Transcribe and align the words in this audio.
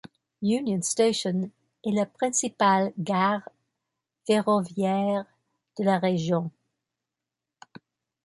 Union 0.41 0.81
Station 0.81 1.51
est 1.85 1.91
la 1.91 2.07
principale 2.07 2.91
gare 2.97 3.47
ferroviaire 4.25 5.25
de 5.77 5.83
la 5.83 5.99
région. 5.99 6.49